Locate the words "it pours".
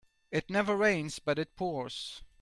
1.37-2.23